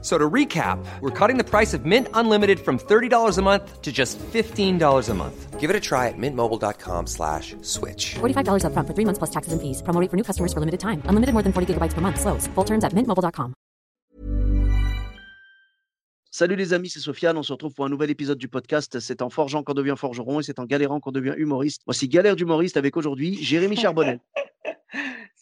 [0.00, 3.90] So to recap, we're cutting the price of Mint Unlimited from $30 a month to
[3.90, 5.58] just $15 a month.
[5.58, 8.14] Give it a try at mintmobile.com slash switch.
[8.20, 9.82] $45 upfront for three months plus taxes and fees.
[9.82, 11.02] Promo rate for new customers for limited time.
[11.06, 12.20] Unlimited more than 40 gigabytes per month.
[12.20, 12.46] Slows.
[12.54, 13.54] Full terms at mintmobile.com.
[16.30, 17.36] Salut les amis, c'est Sofiane.
[17.36, 19.00] On se retrouve pour un nouvel épisode du podcast.
[19.00, 21.82] C'est en forgeant qu'on devient forgeron et c'est en galérant qu'on devient humoriste.
[21.84, 24.20] Voici Galère d'humoriste avec aujourd'hui Jérémy Charbonnet.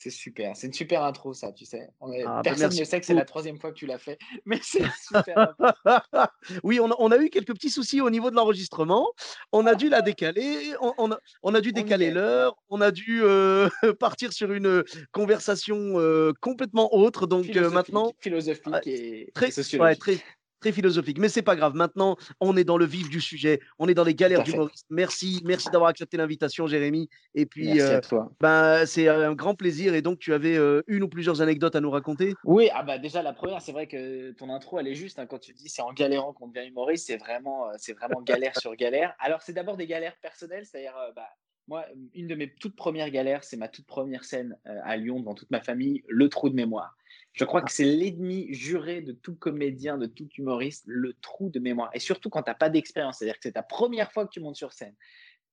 [0.07, 1.89] C'est super, c'est une super intro ça, tu sais.
[2.01, 3.99] On est- Ah, bah, Personne ne sait que c'est la troisième fois que tu l'as
[3.99, 5.57] fait, mais c'est super.
[6.63, 9.09] oui, on a, on a eu quelques petits soucis au niveau de l'enregistrement.
[9.51, 10.75] On a dû la décaler.
[10.81, 12.55] On, on a, on a dû y décaler l'heure.
[12.69, 17.27] On a dû euh, partir sur une conversation euh, complètement autre.
[17.27, 20.07] Donc euh, maintenant, philosophique et, très, et sociologique.
[20.07, 20.25] ouais, très,
[20.61, 21.19] très philosophique.
[21.19, 21.75] Mais c'est pas grave.
[21.75, 23.61] Maintenant, on est dans le vif du sujet.
[23.79, 24.87] On est dans les galères d'humoriste.
[24.91, 27.09] Merci, merci d'avoir accepté l'invitation, Jérémy.
[27.35, 28.31] Et puis, Merci euh, à toi.
[28.41, 29.95] ben, c'est un grand plaisir.
[29.95, 32.35] Et donc, tu avais euh, une ou plusieurs anecdotes à nous raconter?
[32.45, 35.27] Oui, ah bah déjà la première, c'est vrai que ton intro elle est juste hein,
[35.27, 38.59] quand tu dis c'est en galérant qu'on devient humoriste, c'est vraiment, euh, c'est vraiment galère
[38.59, 39.15] sur galère.
[39.19, 41.29] Alors c'est d'abord des galères personnelles, c'est-à-dire euh, bah,
[41.69, 41.85] moi
[42.15, 45.35] une de mes toutes premières galères, c'est ma toute première scène euh, à Lyon devant
[45.35, 46.97] toute ma famille, le trou de mémoire.
[47.37, 51.61] Je crois que c'est l'ennemi juré de tout comédien, de tout humoriste, le trou de
[51.61, 51.91] mémoire.
[51.93, 54.41] Et surtout quand tu n'as pas d'expérience, c'est-à-dire que c'est ta première fois que tu
[54.41, 54.95] montes sur scène.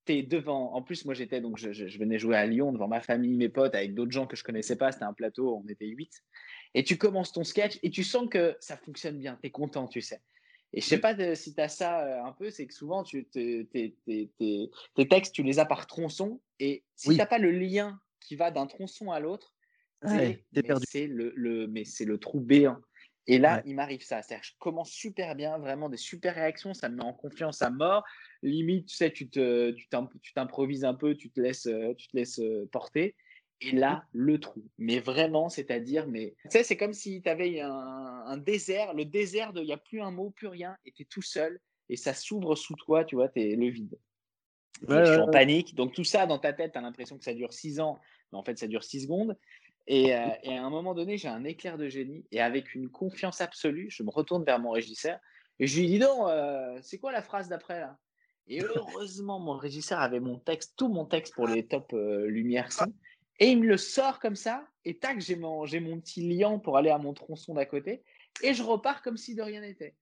[0.05, 2.71] Tu es devant, en plus moi j'étais, donc je, je- je venais jouer à Lyon
[2.71, 5.61] devant ma famille, mes potes, avec d'autres gens que je connaissais pas, c'était un plateau,
[5.63, 6.23] on était huit.
[6.73, 9.87] Et tu commences ton sketch et tu sens que ça fonctionne bien, tu es content,
[9.87, 10.21] tu sais.
[10.71, 13.03] Et je sais pas de- si tu as ça euh, un peu, c'est que souvent
[13.03, 16.41] tu, te- tes, tes- tes- tes textes, tu les as par tronçon.
[16.59, 17.15] Et si Oui.
[17.15, 19.53] tu n'as pas le lien qui va d'un tronçon à l'autre,
[20.03, 22.77] Ouais, c'est- c'est le, le- mais c'est le trou béant.
[23.25, 23.63] Et là, Ouais.
[23.65, 24.21] il m'arrive ça.
[24.21, 27.61] C'est-à-dire que je commence super bien, vraiment des super réactions, ça me met en confiance
[27.61, 28.03] à mort.
[28.41, 31.93] Limite, tu sais, tu te- tu t'im- tu t'improvises un peu, tu te laisses, euh,
[31.95, 33.15] tu te laisses euh, porter.
[33.61, 34.67] Et là, le trou.
[34.77, 39.05] Mais vraiment, c'est-à-dire, mais tu sais, c'est comme si tu avais un, un désert, le
[39.05, 41.61] désert de il n'y a plus un mot, plus rien, et tu es tout seul,
[41.87, 43.97] et ça s'ouvre sous toi, tu vois, tu es le vide.
[44.85, 45.75] Ouais, je suis en panique.
[45.75, 48.01] Donc, tout ça dans ta tête, tu as l'impression que ça dure six ans,
[48.33, 49.37] mais en fait, ça dure six secondes.
[49.87, 52.89] Et, euh, et à un moment donné, j'ai un éclair de génie, et avec une
[52.89, 55.19] confiance absolue, je me retourne vers mon régisseur,
[55.59, 57.97] et je lui dis donc, euh, c'est quoi la phrase d'après là?
[58.47, 62.71] Et heureusement, mon régisseur avait mon texte, tout mon texte pour les top euh, lumière
[62.73, 62.91] son.
[63.39, 66.59] Et il me le sort comme ça, et tac, j'ai mon, j'ai mon petit liant
[66.59, 68.03] pour aller à mon tronçon d'à côté,
[68.41, 69.95] et je repars comme si de rien n'était.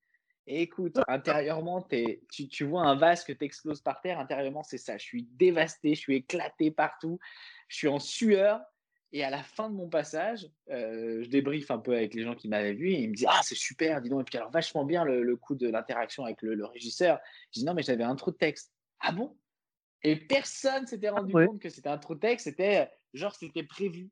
[0.48, 4.64] Et écoute, intérieurement, t'es- tu, tu vois un vase que tu exploses par terre, intérieurement,
[4.64, 4.98] c'est ça.
[4.98, 7.20] Je suis dévasté, je suis éclaté partout,
[7.68, 8.60] je suis en sueur.
[9.14, 12.34] Et à la fin de mon passage, euh, je débriefe un peu avec les gens
[12.34, 14.22] qui m'avaient vu et ils me disent Ah, c'est super, dis donc.
[14.22, 17.20] Et puis alors, vachement bien le, le coup de l'interaction avec le, le régisseur.
[17.54, 18.72] Je dis Non, mais j'avais un trou de texte.
[19.00, 19.36] Ah bon?
[20.04, 21.46] Et personne s'était rendu Ouais.
[21.46, 22.46] compte que c'était un trou de texte.
[22.46, 24.10] C'était genre, c'était prévu.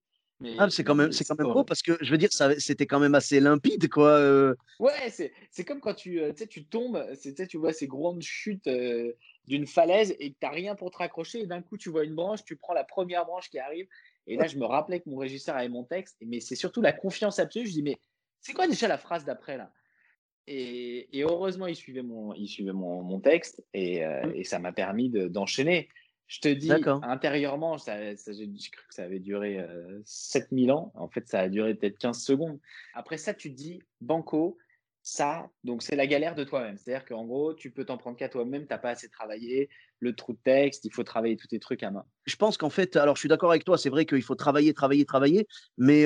[0.58, 3.00] Ah, c'est quand même, c'est quand même beau parce que je veux dire, c'était quand
[3.00, 4.12] même assez limpide, quoi.
[4.12, 4.56] euh.
[4.80, 5.34] Ouais, c'est,
[5.66, 7.06] comme quand tu, euh, tu tombes,
[7.50, 9.12] tu vois ces grandes chutes euh,
[9.48, 11.42] d'une falaise et que tu n'as rien pour te raccrocher.
[11.42, 13.88] Et d'un coup, tu vois une branche, tu prends la première branche qui arrive.
[14.30, 16.18] Et là, je me rappelais que mon régisseur avait mon texte.
[16.26, 17.66] Mais c'est surtout la confiance absolue.
[17.68, 17.98] Je dis, mais
[18.40, 19.72] c'est quoi déjà la phrase d'après là?
[20.48, 24.36] Et, et heureusement, il suivait mon, il suivait mon, mon texte et, euh, Mm.
[24.36, 25.90] et ça m'a permis de- d'enchaîner.
[26.28, 26.68] Je te dis,
[27.04, 30.92] intérieurement, ça, ça- j'ai cru que ça avait duré euh, 7000 ans.
[30.96, 32.60] En fait, ça a duré peut-être 15 secondes.
[32.94, 34.58] Après ça, tu te dis, banco,
[35.10, 36.78] ça, donc c'est la galère de toi-même.
[36.78, 40.14] C'est-à-dire qu'en gros, tu peux t'en prendre qu'à toi-même, tu n'as pas assez travaillé, le
[40.16, 42.06] trou de texte, il faut travailler tous tes trucs à main.
[42.26, 44.74] Je pense qu'en fait, alors je suis d'accord avec toi, c'est vrai qu'il faut travailler,
[44.74, 45.48] travailler, travailler,
[45.78, 46.06] mais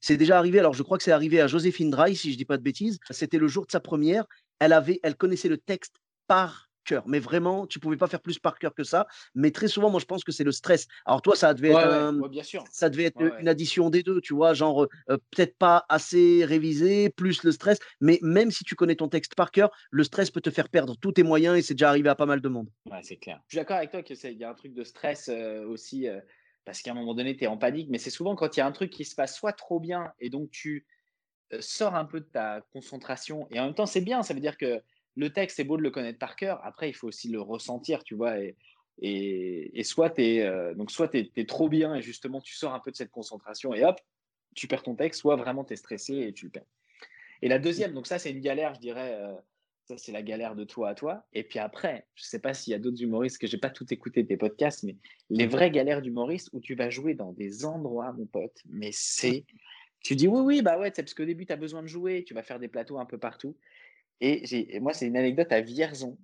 [0.00, 0.58] c'est déjà arrivé.
[0.58, 2.98] Alors je crois que c'est arrivé à Joséphine Dry, si je dis pas de bêtises.
[3.10, 4.24] C'était le jour de sa première.
[4.58, 5.96] Elle avait, elle connaissait le texte
[6.26, 9.06] par cœur, mais vraiment, tu pouvais pas faire plus par cœur que ça.
[9.34, 10.86] Mais très souvent, moi, je pense que c'est le stress.
[11.06, 12.64] Alors toi, ça devait Ouais, être ouais, un- ouais, bien sûr.
[12.70, 17.10] ça devait être une addition des deux, tu vois, genre euh, peut-être pas assez révisé,
[17.10, 20.40] plus le stress, mais même si tu connais ton texte par cœur, le stress peut
[20.40, 22.68] te faire perdre tous tes moyens et c'est déjà arrivé à pas mal de monde.
[22.86, 23.42] Ouais, c'est clair.
[23.46, 26.20] Je suis d'accord avec toi qu'il y a un truc de stress euh, aussi, euh,
[26.64, 28.62] parce qu'à un moment donné, tu es en panique, mais c'est souvent quand il y
[28.62, 30.86] a un truc qui se passe soit trop bien, et donc tu
[31.60, 34.56] sors un peu de ta concentration, et en même temps, c'est bien, ça veut dire
[34.58, 34.82] que
[35.16, 38.04] le texte, c'est beau de le connaître par cœur, après, il faut aussi le ressentir,
[38.04, 38.56] tu vois, et,
[39.00, 42.74] et, et soit tu es, donc soit t'es, t'es trop bien, et justement, tu sors
[42.74, 43.98] un peu de cette concentration, et hop,
[44.54, 46.66] tu perds ton texte, soit vraiment tu es stressé et tu le perds.
[47.42, 49.14] Et la deuxième, donc ça, c'est une galère, je dirais.
[49.14, 49.34] euh,
[49.86, 51.24] ça, c'est la galère de toi à toi.
[51.32, 53.70] Et puis après, je ne sais pas s'il y a d'autres humoristes, que j'ai pas
[53.70, 54.96] tout écouté tes podcasts, mais
[55.30, 59.44] les vraies galères d'humoristes où tu vas jouer dans des endroits, mon pote, mais c'est
[60.02, 62.24] Tu dis oui, oui, bah ouais, c'est parce qu'au début, tu as besoin de jouer,
[62.24, 63.56] tu vas faire des plateaux un peu partout.
[64.20, 66.18] Et, moi, c'est une anecdote à Vierzon.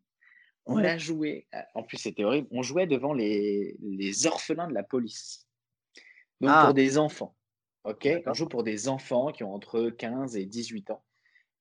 [0.66, 0.86] On Ouais.
[0.88, 4.82] a joué, euh, en plus c'était horrible, on jouait devant les, les orphelins de la
[4.82, 5.46] police.
[6.40, 6.64] Donc Ah.
[6.66, 7.36] pour des enfants.
[7.84, 8.08] Ok?
[8.26, 11.04] On joue pour des enfants qui ont entre 15 et 18 ans.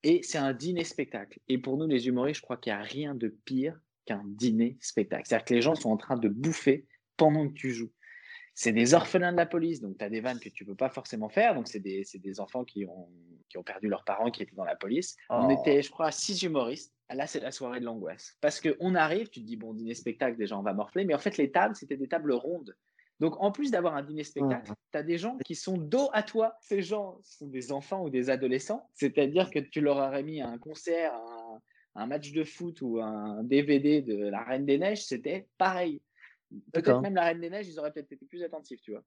[0.02, 1.40] Et c'est un dîner-spectacle.
[1.48, 5.24] Et pour nous, les humoristes, je crois qu'il n'y a rien de pire qu'un dîner-spectacle.
[5.28, 6.86] C'est-à-dire que les gens sont en train de bouffer
[7.16, 7.92] pendant que tu joues.
[8.58, 10.90] C'est des orphelins de la police, donc tu as des vannes que tu peux pas
[10.90, 11.54] forcément faire.
[11.56, 13.10] Donc, c'est des, c'est des enfants qui ont,
[13.50, 15.18] qui ont perdu leurs parents, qui étaient dans la police.
[15.30, 15.52] On Oh.
[15.62, 16.94] était, je crois, six humoristes.
[17.14, 18.38] Là, c'est la soirée de l'angoisse.
[18.42, 21.04] Parce qu'on arrive, tu te dis, bon, dîner-spectacle, déjà, on va morfler.
[21.06, 22.76] Mais en fait, les tables, c'était des tables rondes.
[23.20, 26.56] Donc, en plus d'avoir un dîner-spectacle, tu as des gens qui sont dos à toi.
[26.62, 28.90] Ces gens sont des enfants ou des adolescents.
[28.94, 31.62] C'est-à-dire que tu leur aurais mis un concert, un,
[31.96, 36.02] un match de foot ou un DVD de La Reine des Neiges, c'était pareil.
[36.74, 39.04] Peut-être même La Reine des Neiges, ils auraient peut-être été plus attentifs, tu vois.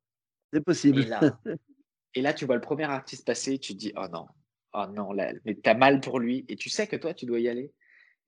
[0.52, 1.00] C'est possible.
[1.00, 1.20] Et là,
[2.14, 4.26] et là, tu vois le premier artiste passer, tu te dis, oh non,
[4.74, 7.40] oh non, là, mais t'as mal pour lui, et tu sais que toi, tu dois
[7.40, 7.72] y aller.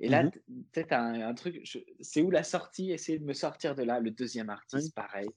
[0.00, 0.30] Et là, Mhm.
[0.74, 1.62] sais, t'as un, un truc,
[2.00, 4.00] c'est où la sortie, essayer de me sortir de là.
[4.00, 5.28] Le deuxième artiste, pareil.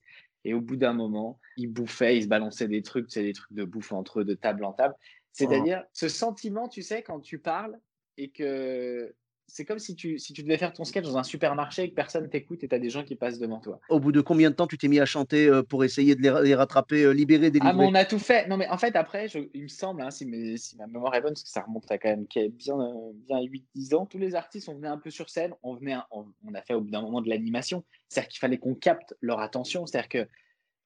[0.45, 3.53] Et au bout d'un moment, il bouffait, il se balançait des trucs, c'est des trucs
[3.53, 4.95] de bouffe entre eux, de table en table.
[5.33, 7.77] C'est-à-dire, ce sentiment, tu sais, quand tu parles
[8.17, 9.15] et que
[9.47, 11.95] c'est comme si tu, si tu devais faire ton sketch dans un supermarché et que
[11.95, 13.79] personne t'écoute et tu as des gens qui passent devant toi.
[13.89, 16.21] Au bout de combien de temps tu t'es mis à chanter euh, pour essayer de
[16.21, 17.73] les, ra- les rattraper, euh, libérer, Ah, délivrer?
[17.77, 18.47] mais on a tout fait.
[18.47, 21.13] Non, mais en fait, après, je- il me semble, hein, si, mes- si ma mémoire
[21.15, 24.17] est bonne, parce que ça remonte à quand même bien, euh, bien 8-10 ans, tous
[24.17, 26.81] les artistes, on venait un peu sur scène, on, venait, on, on a fait au
[26.81, 27.83] bout d'un moment de l'animation.
[28.09, 29.85] C'est-à-dire qu'il fallait qu'on capte leur attention.
[29.85, 30.27] C'est-à-dire que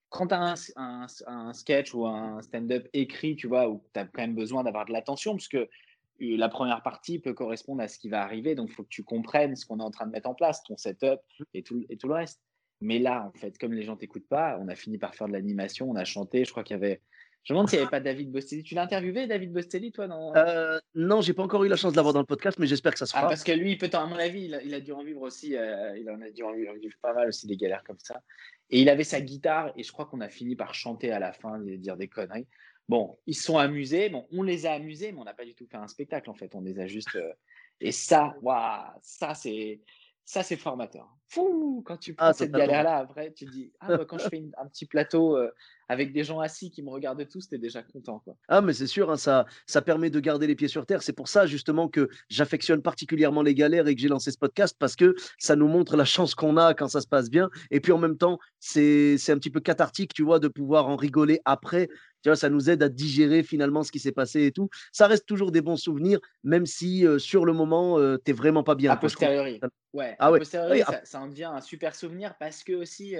[0.10, 4.00] quand tu as un, un- un sketch ou un stand-up écrit, tu vois, où tu
[4.00, 5.70] as quand même besoin d'avoir de l'attention, parce que
[6.20, 9.04] la première partie peut correspondre à ce qui va arriver, donc il faut que tu
[9.04, 11.20] comprennes ce qu'on est en train de mettre en place, ton setup
[11.54, 12.42] et tout, et tout le reste.
[12.82, 15.34] Mais là, en fait, comme les gens t'écoutent pas, on a fini par faire de
[15.34, 16.46] l'animation, on a chanté.
[16.46, 17.02] Je crois qu'il y avait.
[17.44, 18.62] Je me demande s'il n'y avait pas David Bostelli.
[18.62, 21.94] Tu l'as interviewé, David Bostelli, toi non Euh, non, j'ai pas encore eu la chance
[21.94, 23.30] de l'avoir dans le podcast, mais j'espère que ça se Ah, fera.
[23.30, 25.22] parce que lui, il peut à mon avis, il a, il a dû en vivre
[25.22, 25.56] aussi.
[25.56, 28.22] euh, il en a dû en vivre, vivre pas mal aussi des galères comme ça.
[28.70, 31.32] Et il avait sa guitare, et je crois qu'on a fini par chanter à la
[31.32, 32.48] fin et dire des conneries.
[32.90, 34.10] Bon, ils se sont amusés.
[34.10, 36.34] Bon, on les a amusés, mais on n'a pas du tout fait un spectacle en
[36.36, 36.56] fait.
[36.56, 37.16] On les a juste.
[37.16, 37.34] euh,
[37.82, 39.82] Et ça, waouh, ça c'est.
[40.30, 41.08] Ça, c'est formateur.
[41.30, 44.28] Fou, quand tu prends Ah, cette galère-là, après, tu te dis, ah, bah, quand je
[44.28, 45.50] fais une- un petit plateau euh,
[45.88, 48.20] avec des gens assis qui me regardent tous, t'es déjà content.
[48.20, 48.36] Quoi.
[48.50, 51.02] Ah, mais c'est sûr, hein, ça, ça permet de garder les pieds sur terre.
[51.02, 54.76] C'est pour ça, justement, que j'affectionne particulièrement les galères et que j'ai lancé ce podcast
[54.78, 57.50] parce que ça nous montre la chance qu'on a quand ça se passe bien.
[57.72, 60.90] Et puis, en même temps, c'est c'est un petit peu cathartique, tu vois, de pouvoir
[60.90, 61.88] en rigoler après.
[62.28, 64.68] Tu vois, ça nous aide à digérer finalement ce qui s'est passé et tout.
[64.92, 68.64] Ça reste toujours des bons souvenirs, même si euh, sur le moment, euh, t'es vraiment
[68.64, 68.92] pas bien.
[68.92, 69.62] A posteriori.
[69.94, 70.40] Ouais, Ah ouais.
[70.40, 73.16] posteriori, Oui, ça, ça en devient un super souvenir parce que aussi,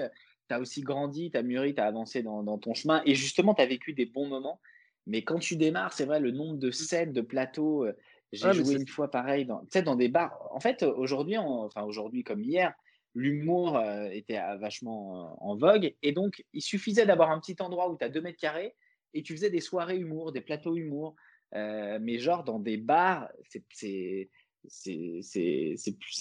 [0.50, 3.14] tu as aussi grandi, tu as mûri, tu as avancé dans, dans ton chemin et
[3.14, 4.60] justement, tu as vécu des bons moments.
[5.06, 7.96] Mais quand tu démarres, c'est vrai, le nombre de scènes, de plateaux, euh,
[8.32, 10.38] j'ai Ah, joué une fois pareil, dans, dans des bars.
[10.52, 12.74] En fait, euh, aujourd'hui, enfin aujourd'hui comme hier,
[13.14, 17.56] l'humour euh, était euh, vachement euh, en vogue et donc il suffisait d'avoir un petit
[17.60, 18.76] endroit où tu as deux mètres carrés
[19.14, 21.14] et tu faisais des soirées humour, des plateaux humour,
[21.54, 23.28] euh, mais genre dans des bars,
[23.70, 24.28] c'est-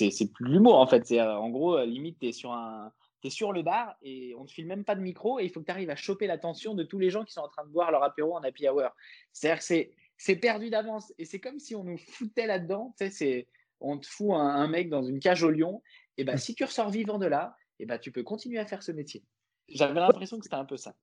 [0.10, 1.06] c'est plus l'humour en fait.
[1.06, 2.92] C'est euh, en gros euh, limite tu es sur un
[3.22, 5.60] t'es sur le bar et on te file même pas de micro et il faut
[5.60, 7.72] que tu arrives à choper l'attention de tous les gens qui sont en train de
[7.72, 8.92] boire leur apéro en happy hour.
[9.34, 12.94] C'est-à-dire c'est c'est perdu d'avance et c'est comme si on nous foutait là-dedans.
[12.98, 13.48] C'est
[13.79, 15.82] on te fout un, un mec dans une cage au lion.
[16.17, 18.82] Et ben si tu ressors vivant de là et ben tu peux continuer à faire
[18.84, 19.24] ce métier.
[19.67, 20.96] J'avais l'impression que c'était un peu ça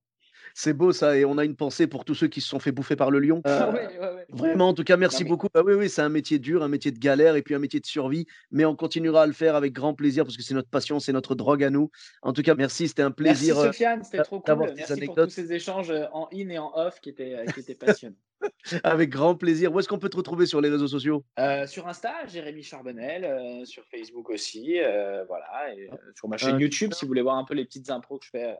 [0.53, 2.71] C'est beau ça, et on a une pensée pour tous ceux qui se sont fait
[2.71, 3.41] bouffer par le lion.
[3.45, 4.25] Euh, ouais, ouais, ouais.
[4.29, 5.47] Vraiment, en tout cas, merci mais- beaucoup.
[5.53, 7.79] Bah oui, oui, c'est un métier dur, un métier de galère et puis un métier
[7.79, 10.69] de survie, mais on continuera à le faire avec grand plaisir parce que c'est notre
[10.69, 11.89] passion, c'est notre drogue à nous.
[12.21, 13.59] En tout cas, merci, c'était un Merci plaisir.
[13.59, 14.73] euh, Sofiane, c'était trop cool.
[14.75, 17.59] Merci pour tous ces échanges euh, en in et en off qui étaient, euh, qui
[17.61, 18.15] étaient passionnants.
[18.83, 19.73] avec grand plaisir.
[19.73, 21.23] Où est-ce qu'on peut te retrouver sur les réseaux sociaux?
[21.39, 26.37] Euh, sur Insta, Jérémy Charbonnel, euh, sur Facebook aussi, euh, voilà, et, euh, sur ma
[26.37, 28.55] chaîne Euh, YouTube si vous voulez voir un peu les petites impros que je fais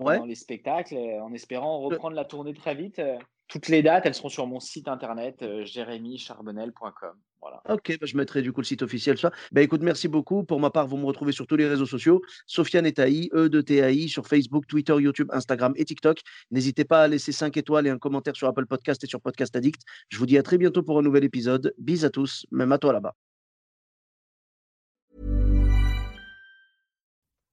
[0.00, 0.14] euh, Ouais.
[0.16, 2.98] pendant les spectacles, euh, en espérant reprendre la tournée très vite.
[2.98, 3.16] euh.
[3.48, 7.12] toutes les dates, elles seront sur mon site internet euh, jérémycharbonnel.com.
[7.42, 7.60] Voilà.
[7.68, 9.18] Ok, bah, je mettrai du coup le site officiel.
[9.18, 9.30] Ça.
[9.52, 10.44] Bah, écoute, merci beaucoup.
[10.44, 12.22] Pour ma part, vous me retrouvez sur tous les réseaux sociaux.
[12.46, 16.20] Sofiane et Taï, E de TAI, sur Facebook, Twitter, YouTube, Instagram et TikTok.
[16.50, 19.54] N'hésitez pas à laisser 5 étoiles et un commentaire sur Apple Podcast et sur Podcast
[19.56, 19.82] Addict.
[20.08, 21.74] Je vous dis à très bientôt pour un nouvel épisode.
[21.76, 23.14] Bis à tous, même à toi là-bas.